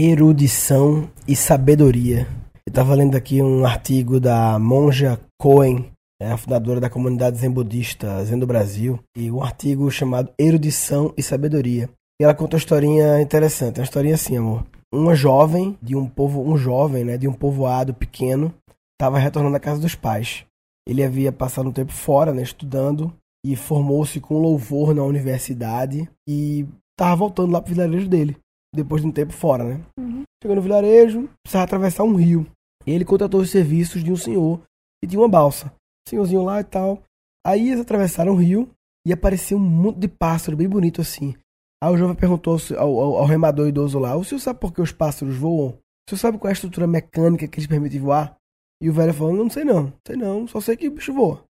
[0.00, 2.28] erudição e sabedoria.
[2.64, 5.90] Eu estava lendo aqui um artigo da monja Cohen,
[6.22, 11.12] é a fundadora da comunidade zen budista Zen do Brasil, e um artigo chamado Erudição
[11.16, 11.90] e Sabedoria.
[12.20, 14.64] E ela conta uma historinha interessante, uma historinha assim, amor.
[14.94, 18.54] Uma jovem de um povo, um jovem, né, de um povoado pequeno,
[18.94, 20.44] estava retornando à casa dos pais.
[20.88, 23.12] Ele havia passado um tempo fora, né, estudando,
[23.44, 28.36] e formou-se com louvor na universidade e estava voltando lá pro vilarejo dele,
[28.74, 29.80] depois de um tempo fora, né?
[29.98, 30.22] Uhum.
[30.42, 32.46] Chegou no vilarejo, precisava atravessar um rio.
[32.86, 34.60] Ele contratou os serviços de um senhor
[35.02, 35.72] que tinha uma balsa.
[36.08, 37.02] Senhorzinho lá e tal.
[37.46, 38.70] Aí eles atravessaram o rio
[39.06, 41.34] e apareceu um monte de pássaro bem bonito assim.
[41.82, 44.80] Aí o jovem perguntou ao, ao, ao remador idoso lá: O senhor sabe por que
[44.80, 45.70] os pássaros voam?
[45.70, 48.36] O senhor sabe qual é a estrutura mecânica que lhes permite voar?
[48.82, 51.44] E o velho falou: Não sei não, sei não, só sei que o bicho voa.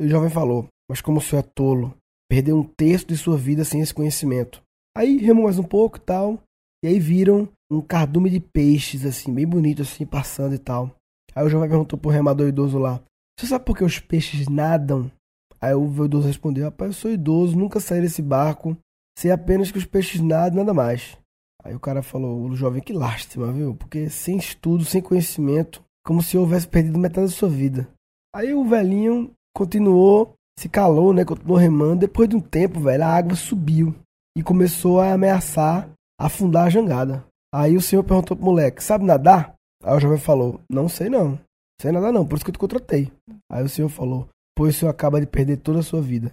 [0.00, 1.94] E o jovem falou: Mas como o senhor é tolo,
[2.28, 4.62] perdeu um terço de sua vida sem esse conhecimento.
[4.96, 6.40] Aí remou mais um pouco e tal.
[6.84, 10.94] E aí viram um cardume de peixes, assim, bem bonito, assim, passando e tal.
[11.34, 13.00] Aí o jovem perguntou pro remador idoso lá:
[13.40, 15.10] Você sabe por que os peixes nadam?
[15.58, 18.76] Aí o idoso respondeu: Rapaz, eu sou idoso, nunca saí desse barco.
[19.18, 21.16] Sei apenas que os peixes nadam, nada mais.
[21.64, 23.74] Aí o cara falou: O jovem, que lástima, viu?
[23.74, 27.88] Porque sem estudo, sem conhecimento, como se houvesse perdido metade da sua vida.
[28.36, 31.24] Aí o velhinho continuou, se calou, né?
[31.24, 32.00] Continuou remando.
[32.00, 33.94] Depois de um tempo, velho, a água subiu
[34.36, 35.88] e começou a ameaçar
[36.26, 37.24] afundar a jangada.
[37.54, 39.54] Aí o senhor perguntou pro moleque, sabe nadar?
[39.82, 41.38] Aí o jovem falou, não sei não.
[41.80, 43.12] Sei nadar não, por isso que eu te contratei.
[43.50, 46.32] Aí o senhor falou, pois o senhor acaba de perder toda a sua vida.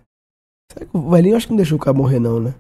[0.72, 2.56] Será que o velhinho acho que não deixou o cara morrer não, né?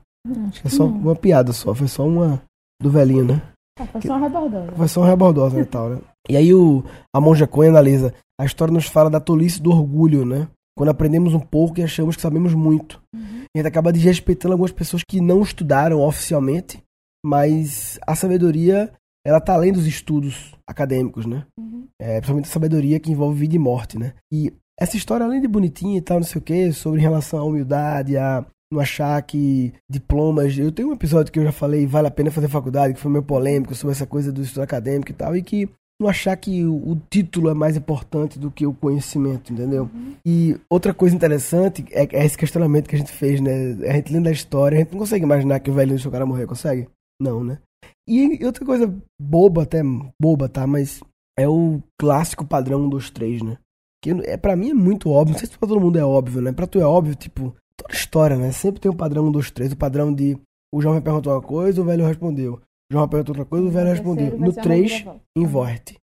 [0.49, 0.97] Acho É só não.
[0.97, 2.41] uma piada só, foi só uma
[2.81, 3.41] do velhinho, né?
[3.79, 4.71] Ah, foi só uma rebordosa.
[4.73, 6.01] Foi só um rebordosa e tal, né?
[6.29, 6.83] E aí o,
[7.15, 10.47] a monja Cohen analisa, a história nos fala da tolice do orgulho, né?
[10.77, 13.01] Quando aprendemos um pouco e achamos que sabemos muito.
[13.15, 13.43] Uhum.
[13.55, 16.81] E a gente acaba desrespeitando algumas pessoas que não estudaram oficialmente,
[17.25, 18.91] mas a sabedoria,
[19.25, 21.45] ela tá além dos estudos acadêmicos, né?
[21.57, 21.87] Uhum.
[21.99, 24.13] É, principalmente a sabedoria que envolve vida e morte, né?
[24.31, 27.43] E essa história, além de bonitinha e tal, não sei o que, sobre relação à
[27.43, 30.57] humildade, a não achar que diplomas.
[30.57, 33.11] Eu tenho um episódio que eu já falei, vale a pena fazer faculdade, que foi
[33.11, 35.69] meio polêmico sobre essa coisa do estudo acadêmico e tal, e que
[36.01, 39.87] não achar que o, título é mais importante do que o conhecimento, entendeu?
[40.25, 43.77] E outra coisa interessante é, é esse questionamento que a gente fez, né?
[43.87, 46.11] A gente lendo a história, a gente não consegue imaginar que o velhinho deixou o
[46.11, 46.87] cara morrer, consegue?
[47.21, 47.59] Não, né?
[48.07, 49.81] E outra coisa boba, até
[50.19, 50.65] boba, tá?
[50.65, 51.01] Mas
[51.37, 53.57] é o clássico padrão 1, 2, 3, né?
[54.03, 56.41] Que é, pra mim é muito óbvio, não sei se pra todo mundo é óbvio,
[56.41, 56.51] né?
[56.51, 58.51] Pra tu é óbvio, tipo, toda história, né?
[58.51, 60.37] Sempre tem o padrão 1, 2, 3, o padrão de
[60.73, 62.53] o jovem perguntou uma coisa, o velho respondeu.
[62.89, 64.39] O jovem perguntou outra coisa, o velho respondeu.
[64.39, 65.21] No ser uma 3, reviravolta.
[65.35, 65.97] inverte.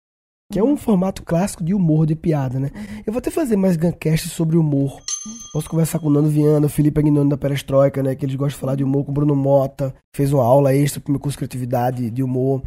[0.51, 2.71] Que é um formato clássico de humor, de piada, né?
[3.07, 4.99] Eu vou até fazer mais Guncast sobre humor.
[5.53, 8.15] Posso conversar com o Nando Viana, o Felipe Aguinoni da Perestroika, né?
[8.15, 9.95] Que eles gostam de falar de humor com o Bruno Mota.
[10.17, 12.63] Fez uma aula extra pro meu curso de criatividade de humor.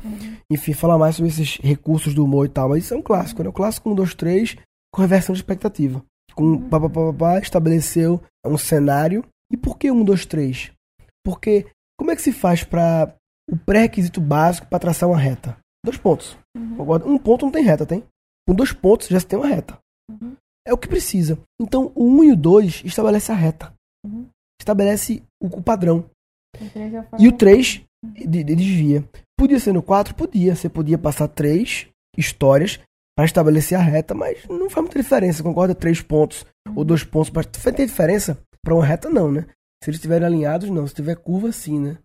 [0.47, 2.69] Enfim, falar mais sobre esses recursos do humor e tal.
[2.69, 3.49] Mas isso é um clássico, né?
[3.49, 4.55] O clássico 1, 2, 3,
[4.93, 6.03] com reversão de expectativa.
[6.35, 9.25] Com pá, pá, pá, pá, pá, estabeleceu um cenário.
[9.51, 10.71] E por que 1, 2, 3?
[11.25, 11.65] Porque
[11.97, 13.11] como é que se faz para
[13.49, 15.57] o pré-requisito básico para traçar uma reta?
[15.85, 16.37] Dois pontos.
[16.77, 17.07] Concorda?
[17.07, 18.03] Um ponto não tem reta, tem?
[18.47, 19.77] Com dois pontos já se tem uma reta.
[20.09, 20.35] Uhum.
[20.67, 21.39] É o que precisa.
[21.59, 23.73] Então, o 1 e o 2 estabelece a reta.
[24.05, 24.27] Uhum.
[24.61, 26.05] Estabelece o, o padrão.
[26.59, 26.81] O foi
[27.19, 29.03] E o uma- 3 de, de- desvia.
[29.39, 30.13] Podia ser no 4?
[30.13, 30.55] Podia.
[30.55, 32.79] Você podia passar três histórias
[33.17, 35.41] para estabelecer a reta, mas não faz muita diferença.
[35.41, 35.73] Concorda?
[35.73, 37.29] Três pontos ou dois pontos.
[37.31, 37.41] Pra...
[37.59, 38.37] Vai ter diferença?
[38.63, 39.47] Para uma reta, não, né?
[39.83, 40.85] Se eles estiverem alinhados, não.
[40.85, 41.97] Se tiver curva, sim, né?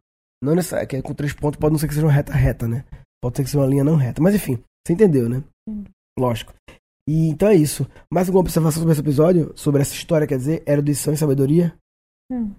[0.42, 0.90] Não necessariamente.
[0.90, 2.84] que é Com três pontos pode não ser que seja uma reta reta, né?
[3.26, 4.22] Pode ser que seja uma linha não reta.
[4.22, 5.42] Mas enfim, você entendeu, né?
[5.68, 5.90] Entendi.
[6.18, 6.54] Lógico.
[7.08, 7.86] E então é isso.
[8.10, 9.52] Mais alguma observação sobre esse episódio?
[9.56, 11.74] Sobre essa história, quer dizer, erudição e sabedoria?
[12.30, 12.52] Hum.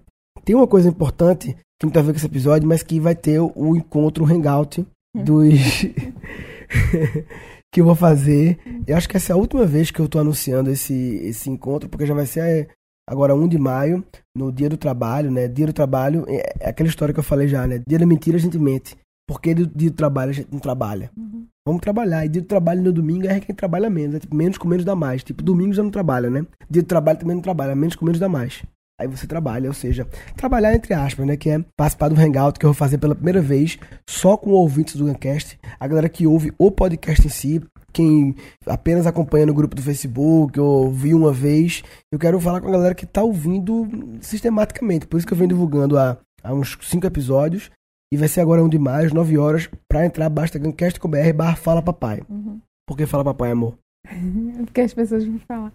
[0.44, 3.14] Tem uma coisa importante que não tem a ver com esse episódio, mas que vai
[3.14, 4.86] ter o, o encontro, o hangout
[5.16, 5.24] Hum.
[5.24, 5.86] dos.
[7.72, 8.58] que eu vou fazer.
[8.86, 11.88] Eu acho que essa é a última vez que eu tô anunciando esse, esse encontro,
[11.88, 12.68] porque já vai ser é,
[13.08, 14.04] agora 1 de maio,
[14.36, 15.48] no dia do trabalho, né?
[15.48, 17.82] Dia do trabalho, é, é aquela história que eu falei já, né?
[17.86, 18.96] Dia da mentira a gente mente.
[19.28, 21.10] Porque dia do trabalho a gente não trabalha.
[21.14, 21.46] Uhum.
[21.66, 22.24] Vamos trabalhar.
[22.24, 24.16] E dia do trabalho no domingo é quem trabalha menos.
[24.16, 25.22] É tipo, menos com menos dá mais.
[25.22, 26.46] Tipo, domingo já não trabalha, né?
[26.70, 27.74] Dia do trabalho também não trabalha.
[27.76, 28.62] Menos com menos dá mais.
[28.98, 31.36] Aí você trabalha, ou seja, trabalhar entre aspas, né?
[31.36, 33.78] Que é participar do Hangout que eu vou fazer pela primeira vez,
[34.08, 35.56] só com ouvintes do Guncast.
[35.78, 38.34] A galera que ouve o podcast em si, quem
[38.66, 41.84] apenas acompanha no grupo do Facebook ou viu uma vez.
[42.10, 43.86] Eu quero falar com a galera que tá ouvindo
[44.20, 45.06] sistematicamente.
[45.06, 47.70] Por isso que eu venho divulgando há, há uns cinco episódios.
[48.12, 49.68] E vai ser agora um de maio, às 9 horas.
[49.88, 52.22] Pra entrar, basta guncast.com.br barra fala papai.
[52.28, 52.60] Uhum.
[52.86, 53.76] Por que fala papai, amor?
[54.64, 55.72] Porque as pessoas vão falar.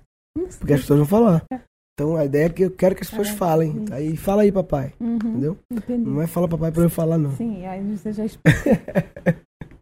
[0.60, 1.44] Porque as pessoas vão falar.
[1.94, 3.86] Então a ideia é que eu quero que as pessoas É, falem.
[3.92, 4.94] Aí fala aí, papai.
[5.00, 5.16] Uhum.
[5.18, 5.58] Entendeu?
[5.72, 6.10] Entendi.
[6.10, 7.32] Não é fala papai pra eu falar, não.
[7.36, 8.82] Sim, aí você já explica.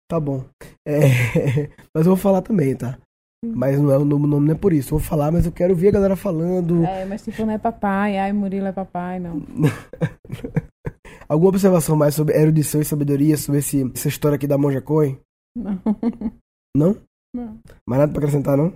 [0.10, 0.44] Tá bom.
[0.86, 1.00] É,
[1.96, 2.98] mas eu vou falar também, tá?
[3.44, 4.94] Mas não é, o nome, o nome não é por isso.
[4.94, 6.84] Eu vou falar, mas eu quero ver a galera falando.
[6.84, 9.42] É, mas tipo, não é papai, ai, Murilo é papai, não.
[11.32, 15.18] Alguma observação mais sobre erudição e sabedoria sobre esse, essa história aqui da Monja Coen?
[15.56, 15.80] Não.
[16.76, 17.02] Não?
[17.34, 17.60] Não.
[17.88, 18.74] Mais nada pra acrescentar, não?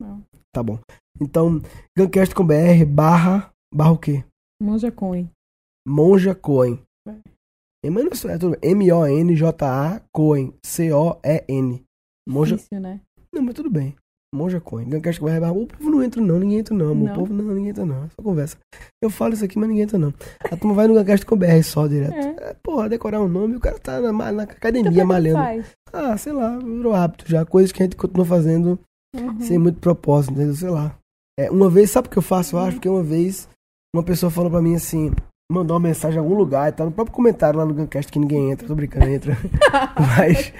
[0.00, 0.24] Não.
[0.50, 0.78] Tá bom.
[1.20, 1.60] Então,
[1.94, 3.50] Guncast com BR barra.
[3.74, 4.24] Barra o quê?
[4.62, 5.30] Monja Coin.
[5.86, 6.82] Monja Coen.
[7.06, 7.18] É.
[7.84, 8.56] É, mas não sei, é tudo.
[8.62, 10.54] M-O-N-J-A Coen.
[10.64, 11.84] C-O-E-N.
[12.26, 12.56] Monja.
[12.56, 13.02] Difícil, né?
[13.30, 13.94] Não, mas tudo bem.
[14.34, 14.84] Monja Coin.
[14.84, 15.52] BR barra.
[15.52, 16.38] O povo não entra, não.
[16.38, 16.94] Ninguém entra, não.
[16.94, 17.12] Não.
[17.12, 18.04] O povo não, ninguém entra, não.
[18.04, 18.56] É só conversa.
[19.02, 20.14] Eu falo isso aqui, mas ninguém entra, não.
[20.50, 22.14] A turma vai no Guncast com BR só direto.
[22.14, 22.50] É.
[22.50, 25.64] É, porra, decorar um nome, o cara tá na, na Então, academia por que malhando.
[25.92, 27.44] Ah, sei lá, virou hábito já.
[27.44, 28.78] Coisas que a gente continua fazendo
[29.16, 29.40] Uhum.
[29.40, 30.54] sem muito propósito, entendeu?
[30.54, 30.94] Sei lá.
[31.36, 32.54] É, uma vez, sabe o que eu faço?
[32.54, 33.48] Eu acho porque uma vez
[33.92, 35.10] uma pessoa falou pra mim assim,
[35.50, 38.20] mandou uma mensagem em algum lugar e tal, no próprio comentário lá no Guncast que
[38.20, 39.36] ninguém entra, tô brincando, entra.
[39.98, 40.52] Mas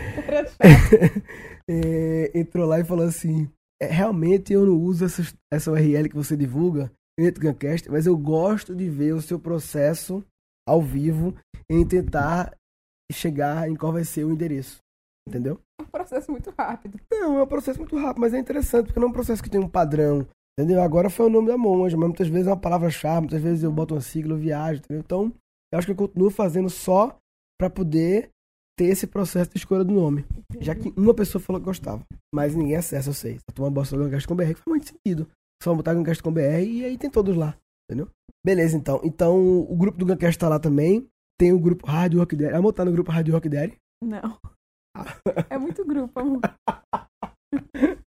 [1.71, 3.49] é, entrou lá e falou assim:
[3.83, 5.23] "É, realmente eu não uso essa,
[5.53, 6.91] essa URL que você divulga
[7.39, 10.25] Guncast, mas eu gosto de ver o seu processo
[10.67, 11.35] ao vivo
[11.69, 12.57] em tentar
[13.13, 14.79] chegar em qual vai ser o endereço.
[15.29, 15.61] Entendeu?
[15.79, 16.99] É um processo muito rápido.
[17.13, 19.51] Não, é um processo muito rápido, mas é interessante, porque não é um processo que
[19.51, 20.27] tem um padrão.
[20.59, 20.83] Entendeu?
[20.83, 23.73] Agora foi o nome da monja, mas muitas vezes é uma palavra-chave, muitas vezes eu
[23.73, 25.03] boto uma sigla, eu viajo, entendeu?
[25.05, 25.33] Então,
[25.73, 27.17] eu acho que eu continuo fazendo só
[27.59, 28.31] pra poder
[28.81, 30.25] ter esse processo de escolha do nome.
[30.59, 32.03] Já que uma pessoa falou que gostava,
[32.35, 33.39] mas ninguém acessa, eu sei.
[33.47, 35.29] A turma bosta do Guncast com BR, que faz muito sentido.
[35.63, 37.55] Só botar Guncast com BR e aí tem todos lá,
[37.85, 38.09] entendeu?
[38.43, 38.99] Beleza, então.
[39.05, 41.07] Então, o grupo do Guncast tá lá também.
[41.39, 42.55] Tem o grupo Rádio Rock Daddy.
[42.55, 43.77] Amor, tá no grupo Rádio Rock Daddy?
[44.03, 44.39] Não.
[45.51, 46.41] É muito grupo, amor.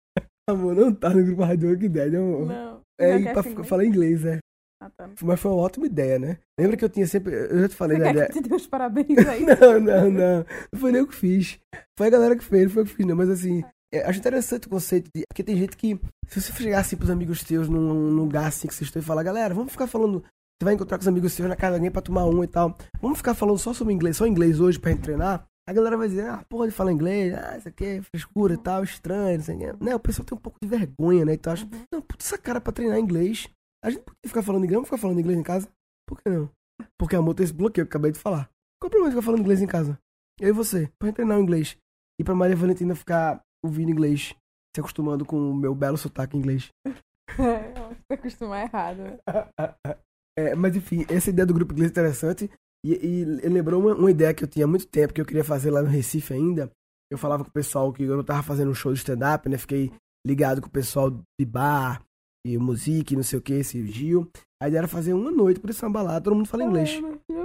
[0.49, 2.45] Amor, não tá no grupo Rádio Rock Daddy, amor.
[2.45, 2.81] Não.
[2.99, 4.39] É, pra falar inglês, é.
[4.81, 5.07] Ah, tá.
[5.21, 6.39] Mas foi uma ótima ideia, né?
[6.59, 7.35] Lembra que eu tinha sempre.
[7.35, 8.27] Eu já te falei Você da quer ideia.
[8.29, 9.45] que te dê os parabéns aí?
[9.45, 10.45] Não, não, não.
[10.73, 11.59] Não foi nem eu que fiz.
[11.95, 13.15] Foi a galera que fez, não foi eu que fiz, não.
[13.15, 13.63] Mas assim,
[13.93, 15.23] é, acho interessante o conceito de.
[15.29, 15.99] Porque tem gente que.
[16.27, 19.05] Se você chegar assim pros amigos teus num, num lugar assim que vocês estão e
[19.05, 20.23] falar, galera, vamos ficar falando.
[20.59, 22.47] Você vai encontrar com os amigos seus na casa de alguém pra tomar um e
[22.47, 22.75] tal.
[22.99, 25.45] Vamos ficar falando só sobre inglês, só inglês hoje pra gente treinar.
[25.69, 28.57] A galera vai dizer, ah, porra, ele fala inglês, ah, isso aqui é frescura e
[28.57, 29.73] tal, estranho, não sei o quê.
[29.79, 29.95] Né?
[29.95, 31.33] O pessoal tem um pouco de vergonha, né?
[31.35, 33.47] Então acho, não, puta, essa cara pra treinar inglês.
[33.83, 35.67] A gente pode ficar falando inglês, vamos ficar falando inglês em casa?
[36.07, 36.49] Por que não?
[36.97, 38.49] Porque amor tem esse bloqueio que eu acabei de falar.
[38.79, 39.99] Qual o problema de ficar falando inglês em casa?
[40.39, 41.77] Eu e você, pra gente treinar o inglês.
[42.19, 44.35] E pra Maria Valentina ficar ouvindo inglês,
[44.75, 46.69] se acostumando com o meu belo sotaque em inglês.
[47.39, 49.17] É, você acostumar errado.
[50.37, 52.49] É, mas enfim, essa ideia do grupo inglês é interessante.
[52.85, 55.43] E, e lembrou uma, uma ideia que eu tinha há muito tempo, que eu queria
[55.43, 56.71] fazer lá no Recife ainda.
[57.11, 59.57] Eu falava com o pessoal que eu não tava fazendo um show de stand-up, né?
[59.57, 59.91] Fiquei
[60.25, 62.01] ligado com o pessoal de bar,
[62.45, 64.27] e música, e não sei o que, esse Gil.
[64.61, 66.99] A ideia era fazer uma noite, por isso uma balada, todo mundo fala inglês.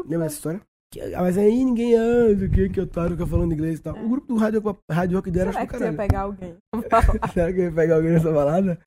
[0.06, 0.60] Lembra essa história?
[0.92, 3.96] Que- ah, mas aí ninguém anda, que, que otário fica falando inglês e tal.
[3.96, 6.08] O grupo do Rádio, Rádio Rock dera acho Será do que você ia caralho.
[6.08, 6.56] pegar alguém?
[7.34, 8.78] Será que eu ia pegar alguém nessa balada?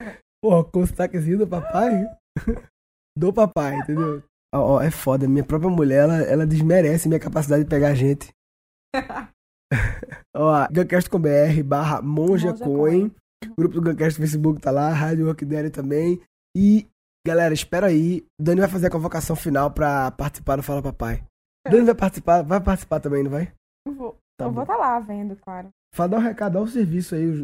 [0.41, 2.07] Porra, com o sotaquezinho do papai?
[3.17, 4.23] do papai, entendeu?
[4.56, 8.31] Ó, ó, é foda, minha própria mulher, ela, ela desmerece minha capacidade de pegar gente.
[10.35, 13.11] Ó, Guncast com BR, barra Monja Coin.
[13.45, 16.21] O grupo do Guncast no Facebook tá lá, Rádio Rock Daddy também.
[16.56, 16.88] E,
[17.25, 18.25] galera, espera aí.
[18.39, 21.24] Dani vai fazer a convocação final pra participar do Fala Papai.
[21.69, 23.51] Dani vai participar, vai participar também, não vai?
[23.88, 24.56] Eu vou Tá eu bom.
[24.56, 25.69] vou estar lá vendo, claro.
[25.94, 27.25] Fala, dá um recado, dá um serviço aí.
[27.27, 27.39] os-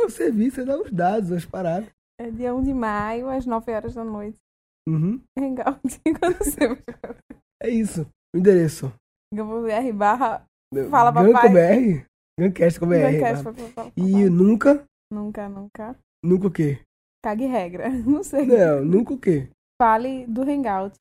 [0.00, 1.88] O serviço é dar os dados, as paradas.
[2.20, 4.38] É dia 1 de maio, às 9 horas da noite.
[4.88, 5.20] Uhum.
[7.62, 8.06] É isso.
[8.34, 8.92] O endereço.
[9.32, 10.44] BR barra
[10.90, 12.04] Fala, papai.
[12.38, 12.44] BR?
[12.44, 13.12] Gancast com BR.
[13.12, 14.84] Guncast, fala, fala, E nunca?
[15.12, 15.96] Nunca, nunca.
[16.24, 16.78] Nunca o quê?
[17.24, 17.88] Cague regra.
[18.06, 18.46] Não sei.
[18.46, 19.48] Não, nunca o quê?
[19.80, 20.96] Fale do Hangout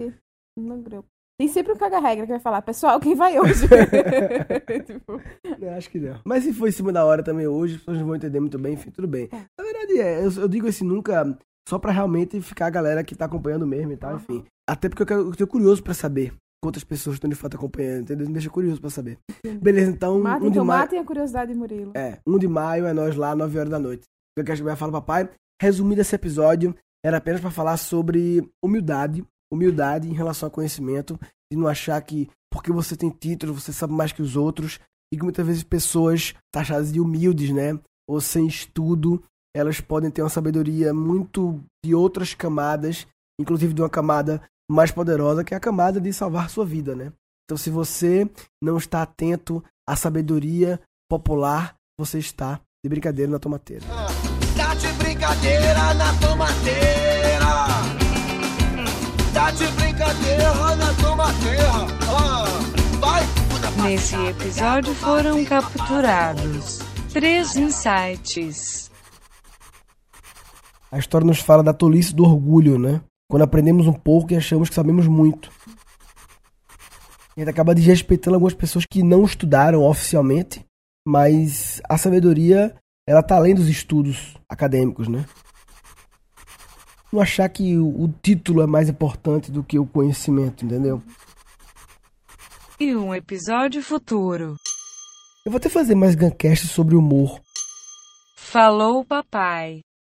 [0.57, 1.07] no grupo.
[1.39, 3.65] Tem sempre um caga-regra que vai falar, pessoal, quem vai hoje?
[4.85, 5.19] tipo,
[5.59, 6.19] Não, acho que não.
[6.23, 8.59] Mas se for em cima da hora também hoje, as pessoas não vão entender muito
[8.59, 9.27] bem, enfim, tudo bem.
[9.31, 9.45] É.
[9.57, 11.35] Na verdade, é, eu, eu digo esse nunca
[11.67, 14.45] só pra realmente ficar a galera que tá acompanhando mesmo e tal, enfim.
[14.69, 16.31] Até porque eu, quero, eu tô curioso pra saber
[16.63, 18.27] quantas pessoas estão de fato acompanhando, entendeu?
[18.27, 19.17] Me deixa curioso pra saber.
[19.61, 20.81] Beleza, então, matem, um de então maio.
[20.81, 21.91] matem a curiosidade de Murilo.
[21.95, 24.03] É, 1 de maio é nós lá, 9 horas da noite.
[24.37, 25.29] Eu quero que fala papai.
[25.61, 31.19] Resumindo esse episódio, era apenas pra falar sobre humildade, humildade em relação ao conhecimento,
[31.51, 34.79] de não achar que porque você tem título, você sabe mais que os outros,
[35.13, 39.23] e que muitas vezes pessoas taxadas de humildes, né, ou sem estudo,
[39.55, 43.07] elas podem ter uma sabedoria muito de outras camadas,
[43.39, 44.41] inclusive de uma camada
[44.71, 47.11] mais poderosa, que é a camada de salvar sua vida, né?
[47.45, 48.29] Então, se você
[48.63, 53.85] não está atento à sabedoria popular, você está de brincadeira na tomateira.
[54.55, 57.45] Tá de brincadeira na tomateira.
[59.33, 61.71] Tá de brincadeira na tomateira.
[62.99, 63.23] Vai,
[63.83, 66.79] Nesse episódio foram capturados
[67.11, 68.89] três insights.
[70.91, 73.01] A história nos fala da tolice do orgulho, né?
[73.31, 75.49] Quando aprendemos um pouco e achamos que sabemos muito.
[77.33, 80.65] A gente acaba desrespeitando algumas pessoas que não estudaram oficialmente,
[81.07, 82.75] mas a sabedoria,
[83.07, 85.25] ela tá além dos estudos acadêmicos, né?
[87.09, 91.01] Não achar que o, título é mais importante do que o conhecimento, entendeu?
[92.77, 94.57] E um episódio futuro.
[95.45, 97.39] Eu vou até fazer mais Guncast sobre humor.
[98.35, 99.79] Falou, papai.